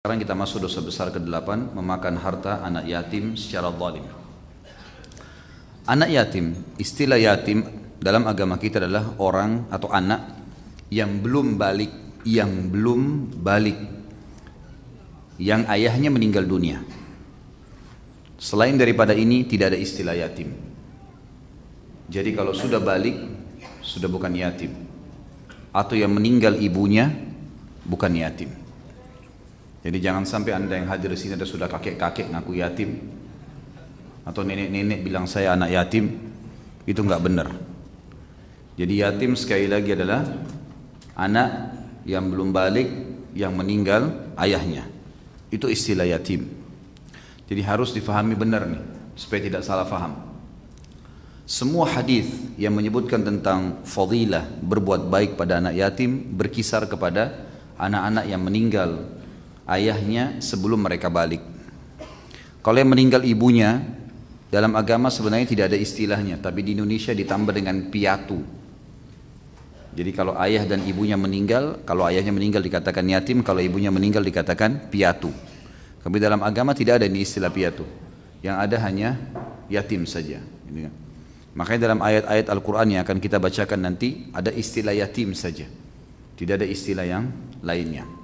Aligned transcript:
Sekarang 0.00 0.24
kita 0.24 0.32
masuk 0.32 0.64
dosa 0.64 0.80
besar 0.80 1.12
ke-8 1.12 1.76
Memakan 1.76 2.16
harta 2.24 2.64
anak 2.64 2.88
yatim 2.88 3.36
secara 3.36 3.68
zalim. 3.68 4.08
Anak 5.84 6.08
yatim, 6.08 6.56
istilah 6.80 7.20
yatim 7.20 7.68
dalam 8.00 8.24
agama 8.24 8.56
kita 8.56 8.80
adalah 8.80 9.12
orang 9.20 9.68
atau 9.68 9.92
anak 9.92 10.40
yang 10.88 11.20
belum 11.20 11.60
balik 11.60 11.92
Yang 12.24 12.72
belum 12.72 13.02
balik. 13.44 13.76
Yang 15.36 15.68
ayahnya 15.68 16.08
meninggal 16.08 16.48
dunia. 16.48 16.80
Selain 18.40 18.80
daripada 18.80 19.12
ini 19.12 19.44
tidak 19.44 19.76
ada 19.76 19.78
istilah 19.84 20.16
yatim. 20.16 20.48
Jadi 22.08 22.32
kalau 22.32 22.56
sudah 22.56 22.80
balik 22.80 23.20
Sudah 23.84 24.08
bukan 24.08 24.32
yatim. 24.32 24.72
Atau 25.76 26.00
yang 26.00 26.16
meninggal 26.16 26.56
ibunya 26.56 27.12
Bukan 27.84 28.16
yatim 28.16 28.59
jadi 29.80 29.96
jangan 29.96 30.28
sampai 30.28 30.52
anda 30.52 30.76
yang 30.76 30.92
hadir 30.92 31.08
di 31.08 31.16
sini 31.16 31.40
ada 31.40 31.48
sudah 31.48 31.64
kakek-kakek 31.64 32.28
ngaku 32.28 32.60
yatim 32.60 33.00
atau 34.28 34.44
nenek-nenek 34.44 35.00
bilang 35.00 35.24
saya 35.24 35.56
anak 35.56 35.72
yatim 35.72 36.12
itu 36.84 37.00
nggak 37.00 37.22
benar. 37.24 37.48
Jadi 38.76 39.00
yatim 39.00 39.32
sekali 39.36 39.68
lagi 39.68 39.96
adalah 39.96 40.20
anak 41.16 41.48
yang 42.04 42.28
belum 42.28 42.52
balik 42.52 42.88
yang 43.32 43.56
meninggal 43.56 44.32
ayahnya. 44.36 44.84
Itu 45.48 45.72
istilah 45.72 46.04
yatim. 46.04 46.44
Jadi 47.48 47.60
harus 47.64 47.96
difahami 47.96 48.36
benar 48.36 48.68
nih 48.68 48.84
supaya 49.16 49.40
tidak 49.40 49.64
salah 49.64 49.88
faham. 49.88 50.12
Semua 51.48 51.88
hadis 51.88 52.30
yang 52.60 52.76
menyebutkan 52.76 53.26
tentang 53.26 53.82
fadilah 53.82 54.46
berbuat 54.60 55.10
baik 55.10 55.34
pada 55.34 55.58
anak 55.58 55.74
yatim 55.74 56.36
berkisar 56.36 56.86
kepada 56.86 57.48
anak-anak 57.74 58.24
yang 58.30 58.38
meninggal 58.38 59.19
ayahnya 59.68 60.38
sebelum 60.40 60.80
mereka 60.80 61.08
balik. 61.08 61.42
Kalau 62.60 62.76
yang 62.76 62.92
meninggal 62.92 63.24
ibunya, 63.24 63.80
dalam 64.52 64.76
agama 64.76 65.08
sebenarnya 65.08 65.48
tidak 65.48 65.64
ada 65.72 65.78
istilahnya, 65.80 66.36
tapi 66.42 66.60
di 66.60 66.76
Indonesia 66.76 67.14
ditambah 67.16 67.54
dengan 67.56 67.88
piatu. 67.88 68.60
Jadi 69.90 70.10
kalau 70.14 70.38
ayah 70.38 70.62
dan 70.68 70.86
ibunya 70.86 71.18
meninggal, 71.18 71.82
kalau 71.82 72.06
ayahnya 72.06 72.30
meninggal 72.30 72.62
dikatakan 72.62 73.02
yatim, 73.10 73.42
kalau 73.42 73.58
ibunya 73.58 73.90
meninggal 73.90 74.22
dikatakan 74.22 74.92
piatu. 74.92 75.32
Tapi 76.00 76.16
dalam 76.22 76.40
agama 76.46 76.76
tidak 76.76 77.02
ada 77.02 77.06
ini 77.10 77.26
istilah 77.26 77.50
piatu. 77.50 77.82
Yang 78.40 78.56
ada 78.56 78.76
hanya 78.86 79.08
yatim 79.66 80.06
saja. 80.06 80.38
Makanya 81.54 81.80
dalam 81.90 82.00
ayat-ayat 82.00 82.46
Al-Quran 82.46 82.86
yang 82.94 83.00
akan 83.02 83.18
kita 83.18 83.42
bacakan 83.42 83.80
nanti 83.82 84.30
ada 84.30 84.54
istilah 84.54 84.94
yatim 84.94 85.34
saja. 85.34 85.66
Tidak 86.38 86.54
ada 86.54 86.66
istilah 86.66 87.04
yang 87.04 87.26
lainnya. 87.60 88.19